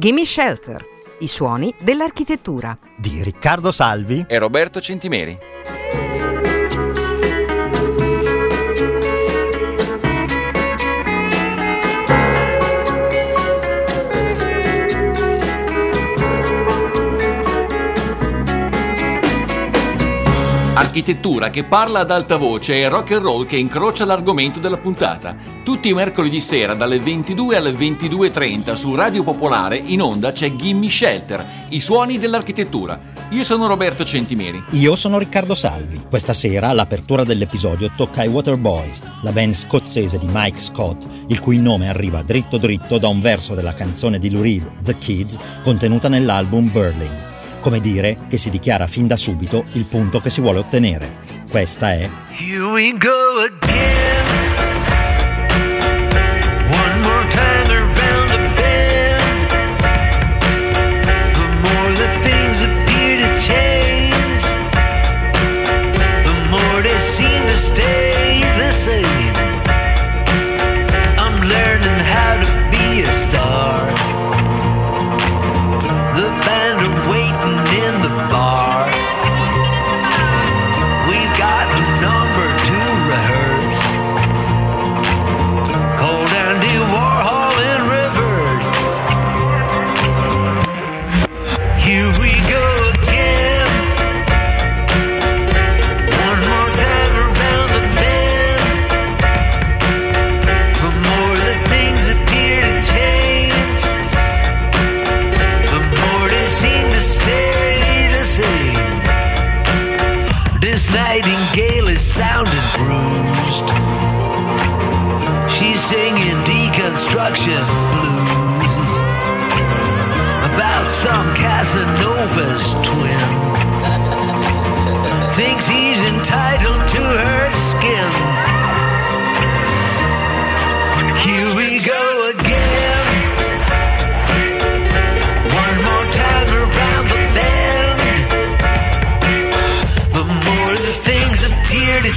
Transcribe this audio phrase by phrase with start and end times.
[0.00, 0.82] Gimme Shelter,
[1.18, 2.74] i suoni dell'architettura.
[2.96, 5.49] Di Riccardo Salvi e Roberto Centimeri.
[20.80, 25.36] Architettura che parla ad alta voce e rock and roll che incrocia l'argomento della puntata.
[25.62, 30.88] Tutti i mercoledì sera dalle 22 alle 22.30 su Radio Popolare in onda c'è Gimme
[30.88, 32.98] Shelter, i suoni dell'architettura.
[33.28, 34.64] Io sono Roberto Centimeri.
[34.70, 36.00] Io sono Riccardo Salvi.
[36.08, 41.58] Questa sera all'apertura dell'episodio tocca ai Waterboys, la band scozzese di Mike Scott, il cui
[41.58, 46.08] nome arriva dritto dritto da un verso della canzone di Lou Reed, The Kids, contenuta
[46.08, 47.28] nell'album Berlin.
[47.60, 51.18] Come dire che si dichiara fin da subito il punto che si vuole ottenere.
[51.48, 52.08] Questa è
[52.38, 54.49] Here we go again.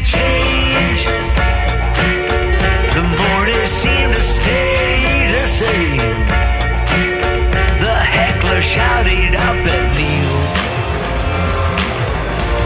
[0.02, 1.06] Change,
[2.96, 3.04] the
[3.66, 5.32] seem to stay.
[5.36, 6.16] The same.
[7.86, 10.38] The heckler shouted up at Neil.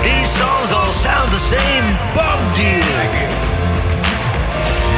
[0.07, 1.87] These songs all sound the same.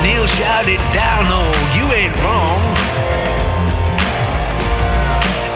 [0.03, 2.61] Neil shouted down, oh, you ain't wrong.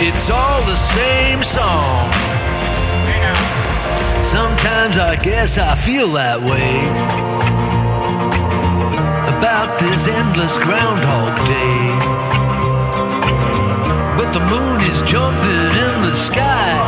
[0.01, 1.92] It's all the same song.
[4.63, 6.79] Sometimes I guess I feel that way
[9.35, 11.91] about this endless Groundhog Day
[14.15, 16.79] But the moon is jumping in the sky.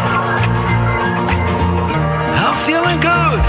[2.39, 3.43] I'm feeling good,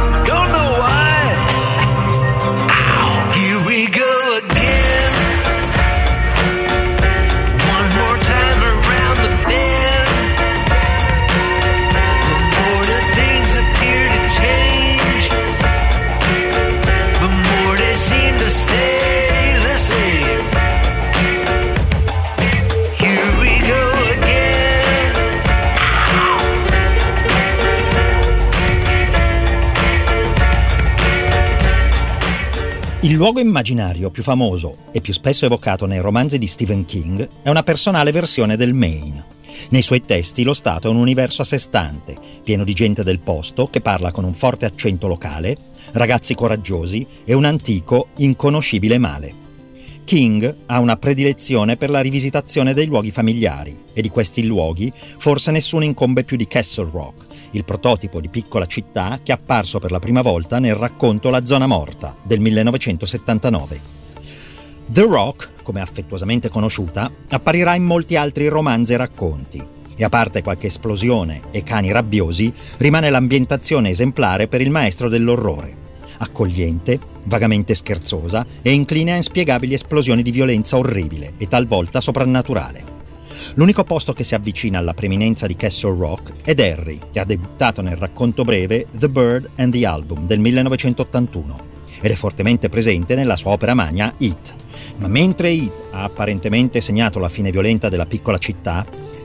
[33.17, 37.63] luogo immaginario più famoso e più spesso evocato nei romanzi di Stephen King è una
[37.63, 39.25] personale versione del Maine.
[39.71, 43.21] Nei suoi testi lo Stato è un universo a sé stante, pieno di gente del
[43.21, 45.57] posto che parla con un forte accento locale,
[45.93, 49.45] ragazzi coraggiosi e un antico, inconoscibile male.
[50.05, 55.51] King ha una predilezione per la rivisitazione dei luoghi familiari e di questi luoghi forse
[55.51, 59.91] nessuno incombe più di Castle Rock, il prototipo di piccola città che è apparso per
[59.91, 63.95] la prima volta nel racconto La zona morta del 1979.
[64.89, 69.67] The Rock, come affettuosamente conosciuta, apparirà in molti altri romanzi e racconti,
[69.97, 75.85] e a parte qualche esplosione e cani rabbiosi, rimane l'ambientazione esemplare per il maestro dell'orrore.
[76.19, 82.96] Accogliente, vagamente scherzosa e incline a inspiegabili esplosioni di violenza orribile e talvolta soprannaturale.
[83.55, 87.83] L'unico posto che si avvicina alla preeminenza di Castle Rock è Derry, che ha debuttato
[87.83, 93.37] nel racconto breve The Bird and the Album del 1981 ed è fortemente presente nella
[93.37, 94.55] sua opera magna It.
[94.99, 98.85] Ma mentre It ha apparentemente segnato la fine violenta della piccola città,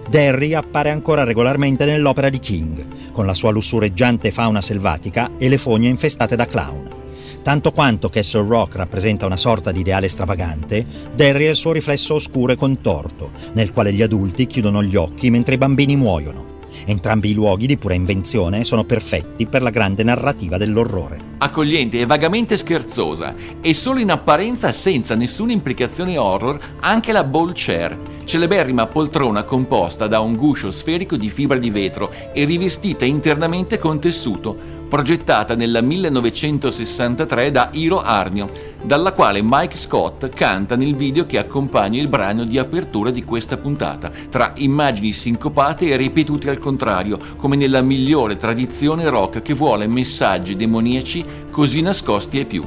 [0.10, 5.58] Derry appare ancora regolarmente nell'opera di King, con la sua lussureggiante fauna selvatica e le
[5.58, 7.01] fogne infestate da clown.
[7.44, 10.86] Tanto quanto Castle Rock rappresenta una sorta di ideale stravagante,
[11.16, 15.32] Derry è il suo riflesso oscuro e contorto, nel quale gli adulti chiudono gli occhi
[15.32, 16.50] mentre i bambini muoiono.
[16.86, 21.20] Entrambi i luoghi di pura invenzione sono perfetti per la grande narrativa dell'orrore.
[21.40, 27.54] Accogliente e vagamente scherzosa, e solo in apparenza senza nessuna implicazione horror, anche la ball
[27.56, 33.80] chair, celeberrima poltrona composta da un guscio sferico di fibra di vetro e rivestita internamente
[33.80, 38.50] con tessuto, progettata nel 1963 da Hiro Arnio,
[38.82, 43.56] dalla quale Mike Scott canta nel video che accompagna il brano di apertura di questa
[43.56, 49.88] puntata, tra immagini sincopate e ripetute al contrario, come nella migliore tradizione rock che vuole
[49.88, 52.62] messaggi demoniaci così nascosti e più.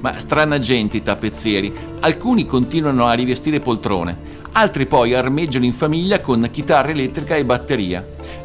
[0.00, 1.70] Ma strana gente i tappezzieri,
[2.00, 8.02] alcuni continuano a rivestire poltrone, altri poi armeggiano in famiglia con chitarra elettrica e batteria.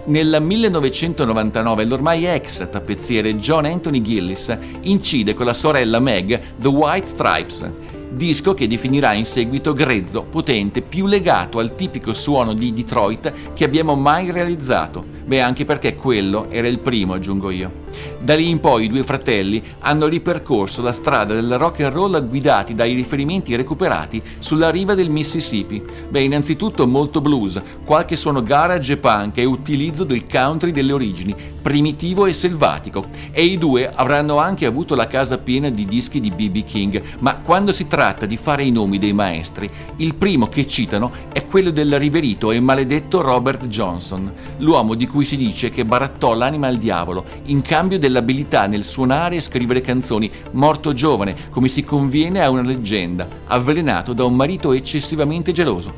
[0.08, 7.08] Nel 1999 l'ormai ex tappezziere John Anthony Gillis incide con la sorella Meg The White
[7.08, 7.72] Stripes,
[8.10, 13.64] disco che definirà in seguito grezzo, potente, più legato al tipico suono di Detroit che
[13.64, 15.06] abbiamo mai realizzato.
[15.24, 17.72] Beh, anche perché quello era il primo, aggiungo io.
[18.20, 22.28] Da lì in poi i due fratelli hanno ripercorso la strada del rock and roll
[22.28, 25.82] guidati dai riferimenti recuperati sulla riva del Mississippi.
[26.10, 31.36] Beh, innanzitutto molto blues, qualche suono garage e punk e utilizzo del country delle origini,
[31.62, 33.06] primitivo e selvatico.
[33.32, 37.38] E i due avranno anche avuto la casa piena di dischi di BB King, ma
[37.38, 41.72] quando si tratta di fare i nomi dei maestri, il primo che citano è quello
[41.72, 46.78] del riverito e maledetto Robert Johnson, l'uomo di cui si dice che barattò l'anima al
[46.78, 52.52] diavolo in cambio dell'abilità nel suonare e scrivere canzoni, morto giovane, come si conviene a
[52.52, 55.92] una leggenda, avvelenato da un marito eccessivamente geloso.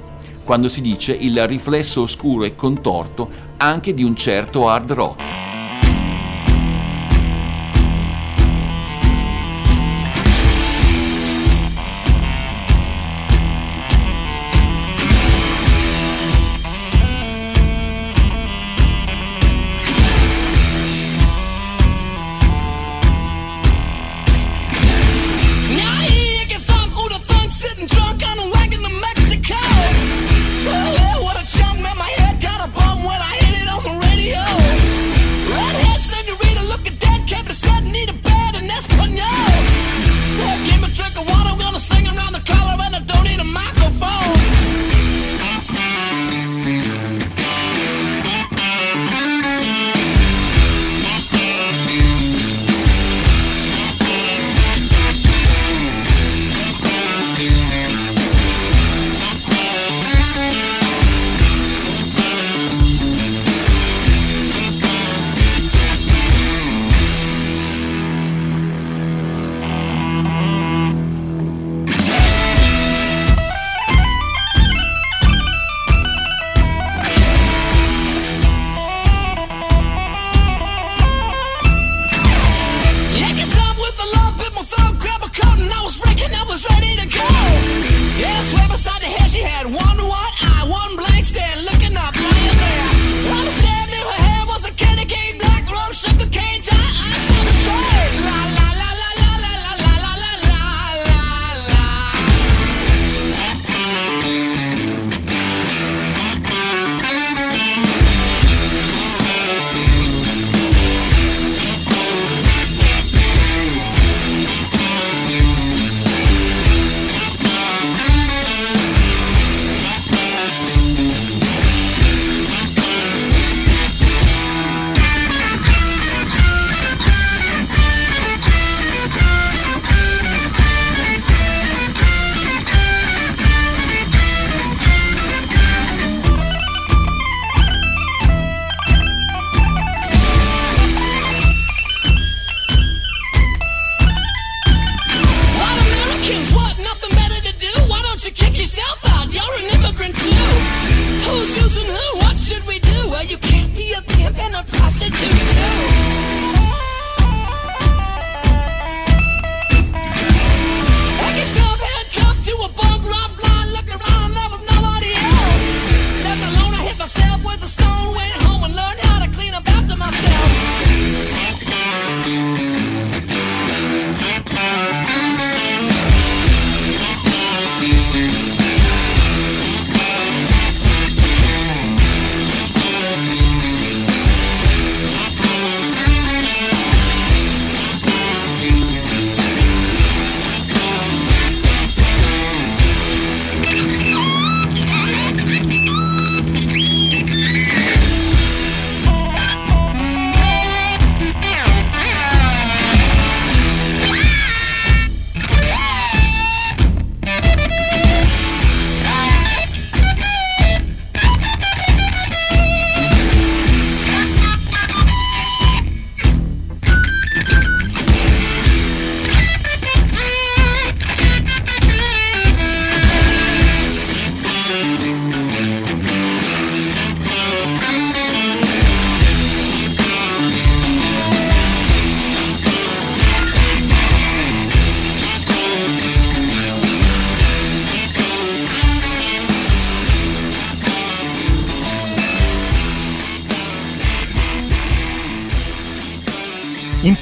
[0.45, 5.52] Quando si dice il riflesso oscuro e contorto anche di un certo hard rock.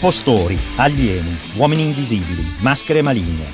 [0.04, 3.46] Impostori, alieni, uomini invisibili, maschere maligne.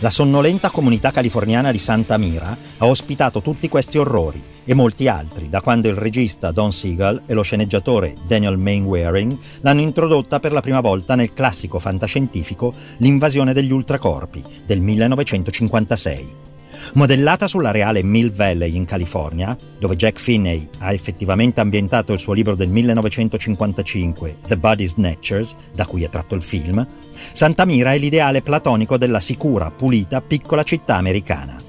[0.00, 5.48] La sonnolenta comunità californiana di Santa Mira ha ospitato tutti questi orrori e molti altri
[5.48, 10.60] da quando il regista Don Siegel e lo sceneggiatore Daniel Mainwaring l'hanno introdotta per la
[10.60, 16.45] prima volta nel classico fantascientifico L'invasione degli ultracorpi del 1956.
[16.94, 22.32] Modellata sulla reale Mill Valley in California, dove Jack Finney ha effettivamente ambientato il suo
[22.32, 26.86] libro del 1955, The Body Snatchers, da cui è tratto il film,
[27.32, 31.60] Santa Mira è l'ideale platonico della sicura, pulita, piccola città americana.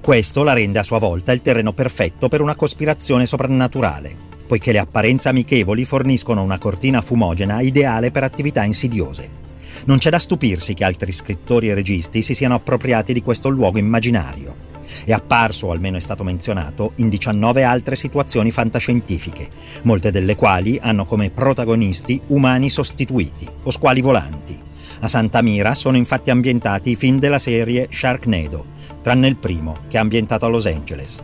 [0.00, 4.14] Questo la rende a sua volta il terreno perfetto per una cospirazione soprannaturale,
[4.46, 9.43] poiché le apparenze amichevoli forniscono una cortina fumogena ideale per attività insidiose.
[9.86, 13.78] Non c'è da stupirsi che altri scrittori e registi si siano appropriati di questo luogo
[13.78, 14.72] immaginario.
[15.04, 19.48] È apparso, o almeno è stato menzionato, in 19 altre situazioni fantascientifiche,
[19.82, 24.60] molte delle quali hanno come protagonisti umani sostituiti o squali volanti.
[25.00, 28.64] A Santa Mira sono infatti ambientati i film della serie Sharknado,
[29.02, 31.22] tranne il primo, che è ambientato a Los Angeles.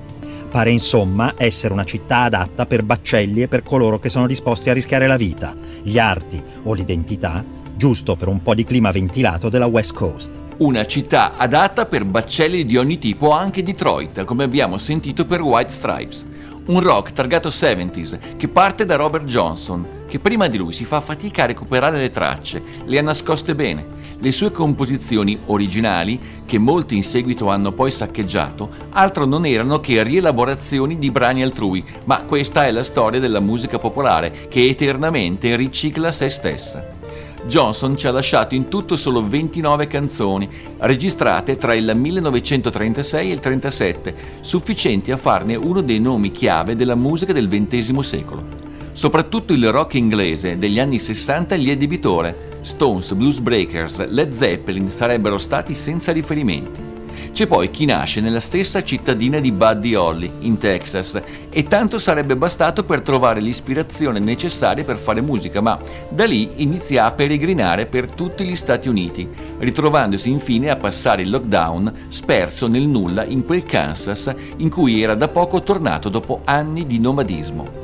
[0.51, 4.73] Pare insomma essere una città adatta per baccelli e per coloro che sono disposti a
[4.73, 7.45] rischiare la vita, gli arti o l'identità
[7.81, 10.39] giusto per un po' di clima ventilato della West Coast.
[10.59, 15.73] Una città adatta per baccelli di ogni tipo, anche Detroit, come abbiamo sentito per White
[15.73, 16.27] Stripes.
[16.67, 21.01] Un rock targato 70s che parte da Robert Johnson, che prima di lui si fa
[21.01, 23.87] fatica a recuperare le tracce, le ha nascoste bene.
[24.19, 30.03] Le sue composizioni originali, che molti in seguito hanno poi saccheggiato, altro non erano che
[30.03, 36.13] rielaborazioni di brani altrui, ma questa è la storia della musica popolare che eternamente ricicla
[36.13, 37.00] se stessa.
[37.47, 43.41] Johnson ci ha lasciato in tutto solo 29 canzoni, registrate tra il 1936 e il
[43.43, 48.45] 1937, sufficienti a farne uno dei nomi chiave della musica del XX secolo.
[48.93, 52.59] Soprattutto il rock inglese degli anni 60 gli è debitore.
[52.61, 56.90] Stones, Blues Breakers, Led Zeppelin sarebbero stati senza riferimenti.
[57.33, 62.37] C'è poi chi nasce nella stessa cittadina di Buddy Holly, in Texas, e tanto sarebbe
[62.37, 68.11] bastato per trovare l'ispirazione necessaria per fare musica, ma da lì inizia a peregrinare per
[68.11, 73.65] tutti gli Stati Uniti, ritrovandosi infine a passare il lockdown sperso nel nulla in quel
[73.65, 77.80] Kansas in cui era da poco tornato dopo anni di nomadismo.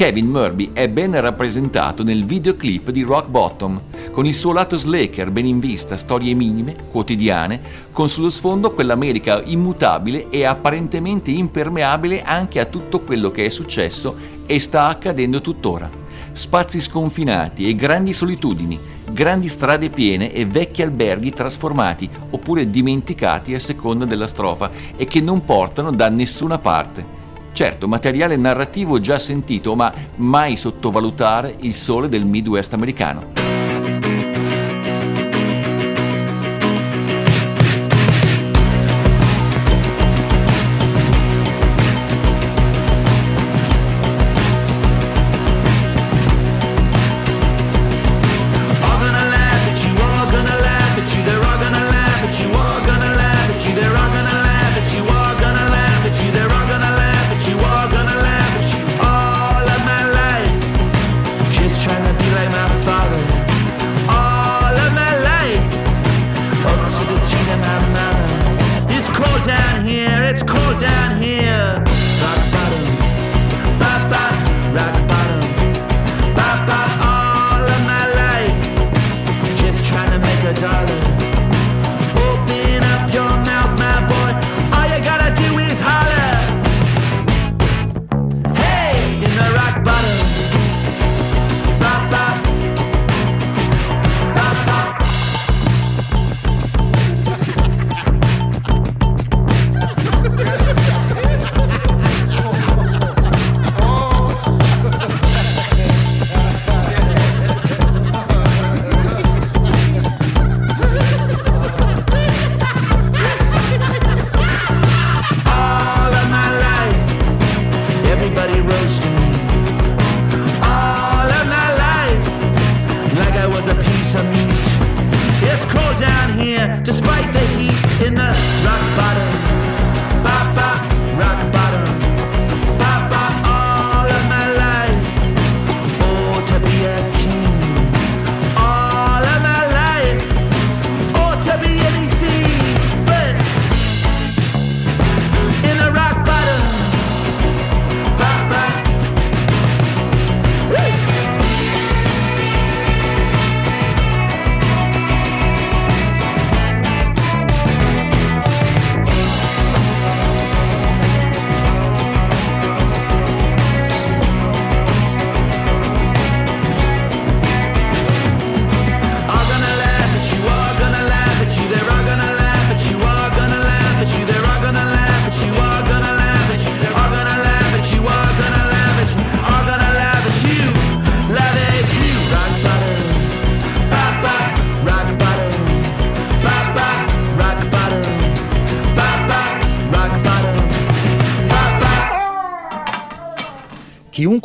[0.00, 5.30] Kevin Murby è ben rappresentato nel videoclip di Rock Bottom, con il suo lato slacker
[5.30, 7.60] ben in vista, storie minime, quotidiane,
[7.92, 14.16] con sullo sfondo quell'America immutabile e apparentemente impermeabile anche a tutto quello che è successo
[14.46, 15.90] e sta accadendo tuttora.
[16.32, 18.80] Spazi sconfinati e grandi solitudini,
[19.12, 25.20] grandi strade piene e vecchi alberghi trasformati oppure dimenticati a seconda della strofa e che
[25.20, 27.19] non portano da nessuna parte.
[27.52, 33.59] Certo, materiale narrativo già sentito, ma mai sottovalutare il sole del Midwest americano.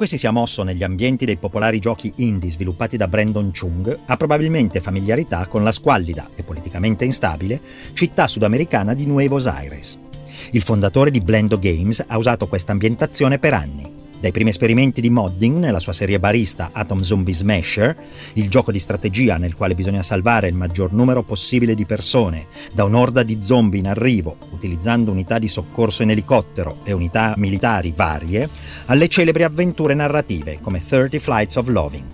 [0.05, 4.17] Chiunque si sia mosso negli ambienti dei popolari giochi indie sviluppati da Brandon Chung ha
[4.17, 7.59] probabilmente familiarità con la squallida e politicamente instabile
[7.93, 9.97] città sudamericana di Nuevos Aires.
[10.51, 13.94] Il fondatore di Blendo Games ha usato questa ambientazione per anni
[14.25, 17.95] dai primi esperimenti di modding nella sua serie barista Atom Zombie Smasher,
[18.33, 22.85] il gioco di strategia nel quale bisogna salvare il maggior numero possibile di persone da
[22.85, 28.49] un'orda di zombie in arrivo, utilizzando unità di soccorso in elicottero e unità militari varie,
[28.85, 32.07] alle celebri avventure narrative come 30 Flights of Loving.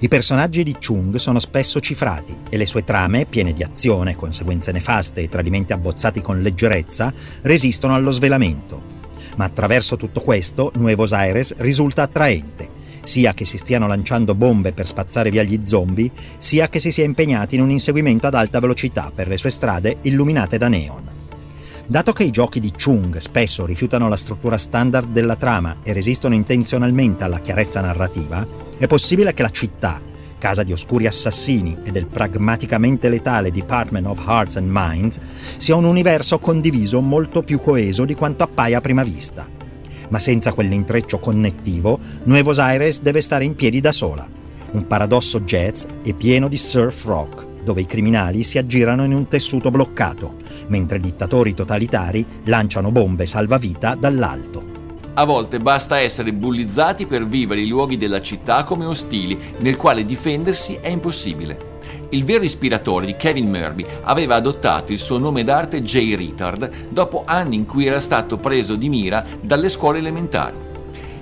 [0.00, 4.72] I personaggi di Chung sono spesso cifrati e le sue trame, piene di azione, conseguenze
[4.72, 8.93] nefaste e tradimenti abbozzati con leggerezza, resistono allo svelamento
[9.36, 14.86] ma attraverso tutto questo Nuevos Aires risulta attraente, sia che si stiano lanciando bombe per
[14.86, 19.12] spazzare via gli zombie, sia che si sia impegnati in un inseguimento ad alta velocità
[19.14, 21.12] per le sue strade illuminate da neon.
[21.86, 26.34] Dato che i giochi di Chung spesso rifiutano la struttura standard della trama e resistono
[26.34, 28.46] intenzionalmente alla chiarezza narrativa,
[28.78, 30.00] è possibile che la città,
[30.44, 35.18] casa di oscuri assassini e del pragmaticamente letale Department of Hearts and Minds,
[35.56, 39.48] sia un universo condiviso molto più coeso di quanto appaia a prima vista.
[40.10, 44.28] Ma senza quell'intreccio connettivo, Nuevos Aires deve stare in piedi da sola.
[44.72, 49.26] Un paradosso jazz e pieno di surf rock, dove i criminali si aggirano in un
[49.28, 54.73] tessuto bloccato, mentre dittatori totalitari lanciano bombe salvavita dall'alto.
[55.16, 60.04] A volte basta essere bullizzati per vivere i luoghi della città come ostili, nel quale
[60.04, 61.72] difendersi è impossibile.
[62.08, 66.16] Il vero ispiratore di Kevin Murphy aveva adottato il suo nome d'arte J.
[66.16, 70.56] Retard dopo anni in cui era stato preso di mira dalle scuole elementari.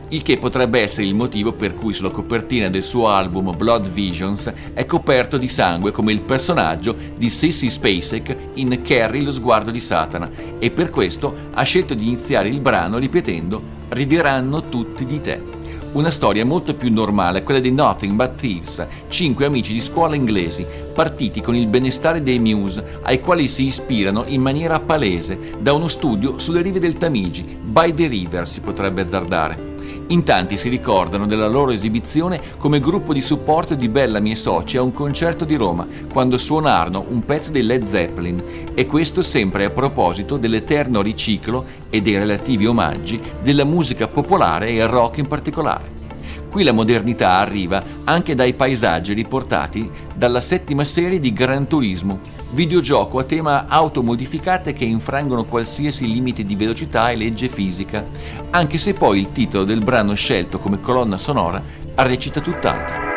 [0.09, 4.53] Il che potrebbe essere il motivo per cui sulla copertina del suo album Blood Visions
[4.73, 9.81] è coperto di sangue come il personaggio di Sissy Spacek in Carrie lo sguardo di
[9.81, 15.61] Satana e per questo ha scelto di iniziare il brano ripetendo rideranno tutti di te.
[15.93, 20.65] Una storia molto più normale, quella di Nothing But Thieves, cinque amici di scuola inglesi,
[20.95, 25.89] partiti con il benestare dei Muse, ai quali si ispirano in maniera palese da uno
[25.89, 29.72] studio sulle rive del Tamigi, by the river si potrebbe azzardare.
[30.09, 34.77] In tanti si ricordano della loro esibizione come gruppo di supporto di Bellamy e soci
[34.77, 38.43] a un concerto di Roma, quando suonarono un pezzo dei Led Zeppelin,
[38.75, 44.87] e questo sempre a proposito dell'eterno riciclo e dei relativi omaggi della musica popolare e
[44.87, 46.01] rock in particolare.
[46.51, 52.21] Qui la modernità arriva anche dai paesaggi riportati dalla settima serie di Gran Turismo,
[52.53, 58.05] videogioco a tema auto modificate che infrangono qualsiasi limite di velocità e legge fisica,
[58.51, 61.63] anche se poi il titolo del brano scelto come colonna sonora
[61.95, 63.12] recita tutt'altro.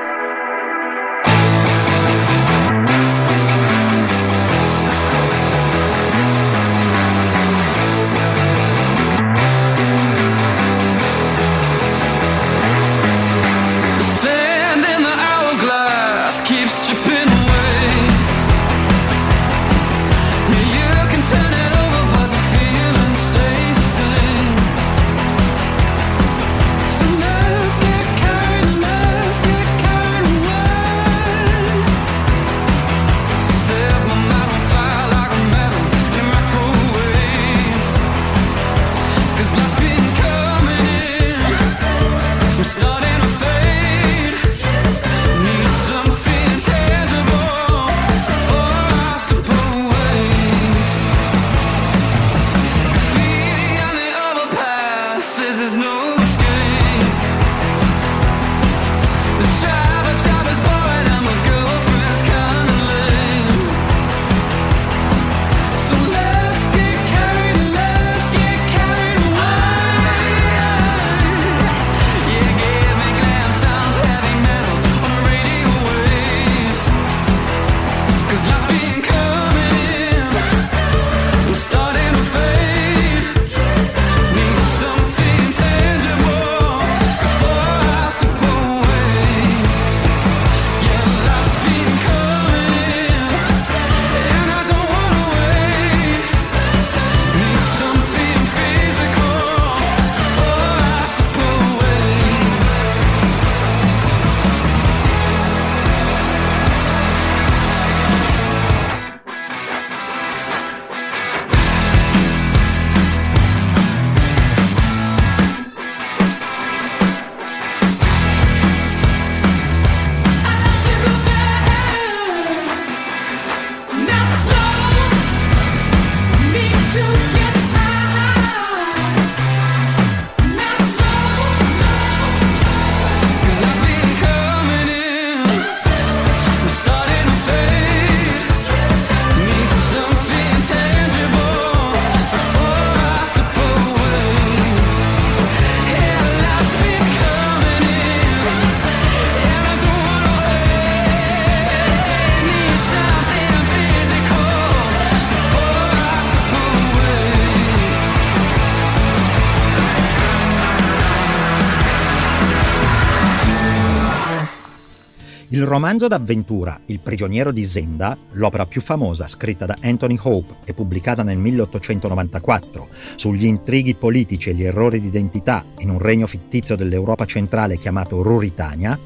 [165.56, 170.74] Il romanzo d'avventura Il prigioniero di Zenda, l'opera più famosa scritta da Anthony Hope e
[170.74, 176.76] pubblicata nel 1884, sugli intrighi politici e gli errori di identità in un regno fittizio
[176.76, 179.00] dell'Europa centrale chiamato Ruritania,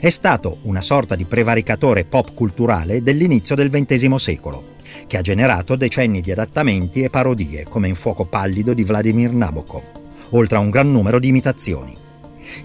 [0.00, 4.74] è stato una sorta di prevaricatore pop culturale dell'inizio del XX secolo,
[5.06, 9.84] che ha generato decenni di adattamenti e parodie come in Fuoco pallido di Vladimir Nabokov,
[10.30, 12.01] oltre a un gran numero di imitazioni.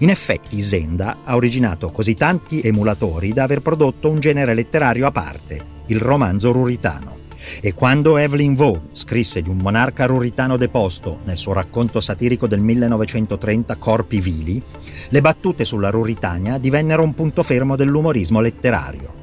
[0.00, 5.12] In effetti Zenda ha originato così tanti emulatori da aver prodotto un genere letterario a
[5.12, 7.16] parte, il romanzo ruritano.
[7.60, 12.60] E quando Evelyn Waugh scrisse di un monarca ruritano deposto nel suo racconto satirico del
[12.60, 14.62] 1930 Corpi vili,
[15.08, 19.14] le battute sulla Ruritania divennero un punto fermo dell'umorismo letterario.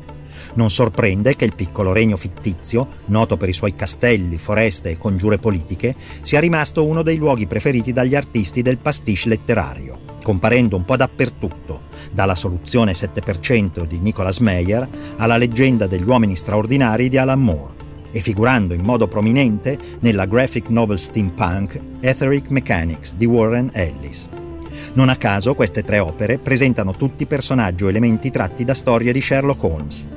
[0.55, 5.37] Non sorprende che il piccolo regno fittizio, noto per i suoi castelli, foreste e congiure
[5.37, 10.95] politiche, sia rimasto uno dei luoghi preferiti dagli artisti del pastiche letterario, comparendo un po'
[10.95, 17.73] dappertutto, dalla soluzione 7% di Nicholas Meyer alla leggenda degli uomini straordinari di Alan Moore
[18.09, 24.27] e figurando in modo prominente nella graphic novel steampunk Etheric Mechanics di Warren Ellis.
[24.93, 29.21] Non a caso queste tre opere presentano tutti personaggi o elementi tratti da storie di
[29.21, 30.07] Sherlock Holmes,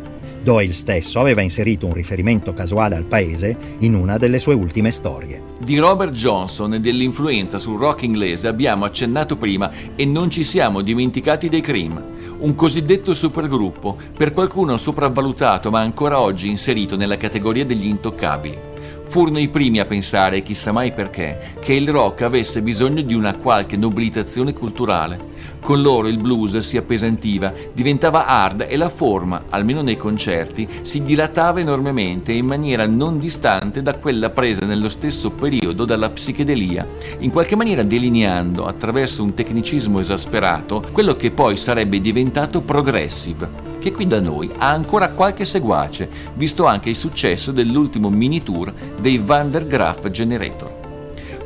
[0.42, 5.42] Doyle stesso aveva inserito un riferimento casuale al paese in una delle sue ultime storie.
[5.60, 10.80] Di Robert Johnson e dell'influenza sul rock inglese abbiamo accennato prima e non ci siamo
[10.80, 12.02] dimenticati dei Cream,
[12.38, 18.67] un cosiddetto supergruppo, per qualcuno sopravvalutato ma ancora oggi inserito nella categoria degli intoccabili.
[19.08, 23.34] Furono i primi a pensare, chissà mai perché, che il rock avesse bisogno di una
[23.34, 25.36] qualche nobilitazione culturale.
[25.60, 31.02] Con loro il blues si appesantiva, diventava hard e la forma, almeno nei concerti, si
[31.04, 36.86] dilatava enormemente in maniera non distante da quella presa nello stesso periodo dalla psichedelia,
[37.20, 43.92] in qualche maniera delineando, attraverso un tecnicismo esasperato, quello che poi sarebbe diventato progressive che
[43.92, 49.18] qui da noi ha ancora qualche seguace, visto anche il successo dell'ultimo mini tour dei
[49.18, 50.76] Van der Graaf Generator.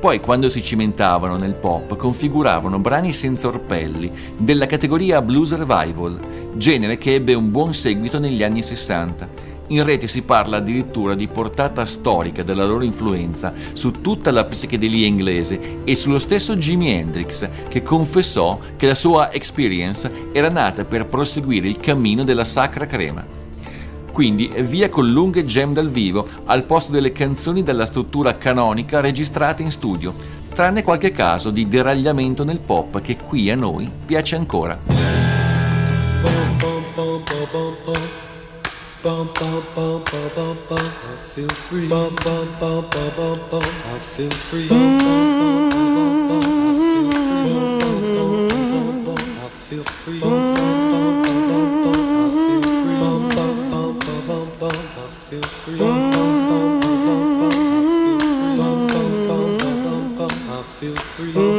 [0.02, 6.18] Poi quando si cimentavano nel pop configuravano brani senza orpelli della categoria blues revival,
[6.56, 11.28] genere che ebbe un buon seguito negli anni 60 in rete si parla addirittura di
[11.28, 17.48] portata storica della loro influenza su tutta la psichedelia inglese e sullo stesso Jimi Hendrix,
[17.68, 23.40] che confessò che la sua experience era nata per proseguire il cammino della sacra crema.
[24.12, 29.62] Quindi via con lunghe jam dal vivo al posto delle canzoni della struttura canonica registrate
[29.62, 30.12] in studio,
[30.52, 34.78] tranne qualche caso di deragliamento nel pop che qui a noi piace ancora.
[39.02, 43.62] Bum bum bum bum bum bum I feel free bum bum bum bum bum bum
[43.62, 45.58] I feel free bum bum bum
[47.80, 48.06] bum
[48.70, 53.02] bum bum I feel free bum bum bum bum bum I feel free I feel
[53.02, 55.80] free bum bum bum bum bum I feel free.
[55.80, 56.42] I down
[61.34, 61.51] the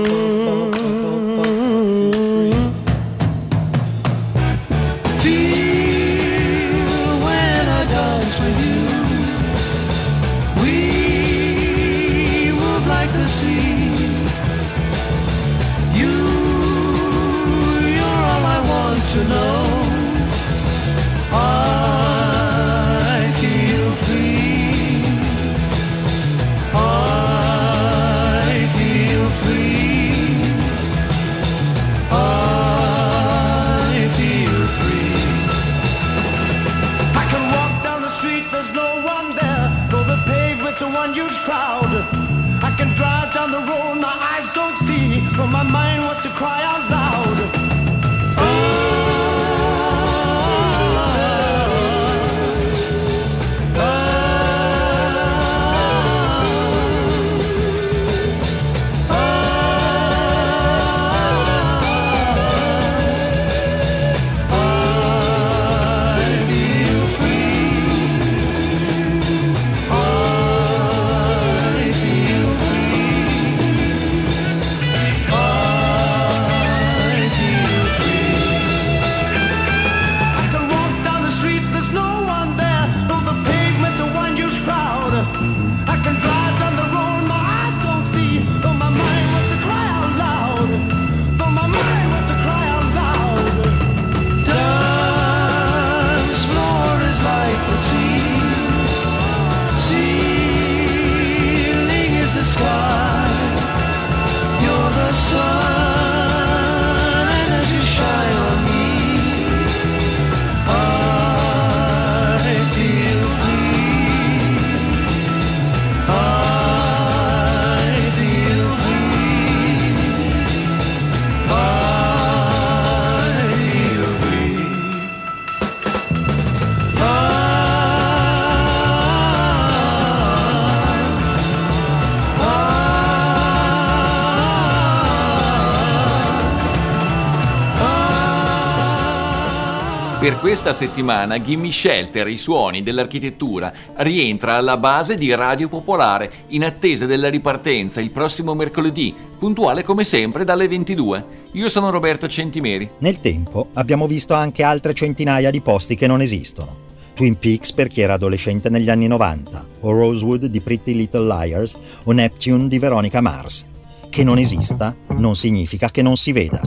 [140.24, 146.64] Per questa settimana Gimme Shelter, i suoni dell'architettura, rientra alla base di Radio Popolare in
[146.64, 151.26] attesa della ripartenza il prossimo mercoledì, puntuale come sempre dalle 22.
[151.52, 152.90] Io sono Roberto Centimeri.
[153.00, 156.74] Nel tempo abbiamo visto anche altre centinaia di posti che non esistono.
[157.14, 161.78] Twin Peaks per chi era adolescente negli anni 90, o Rosewood di Pretty Little Liars,
[162.06, 163.66] o Neptune di Veronica Mars.
[164.10, 166.62] Che non esista non significa che non si veda.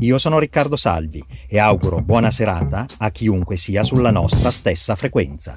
[0.00, 5.52] Io sono Riccardo Salvi e auguro buona serata a chiunque sia sulla nostra stessa frequenza.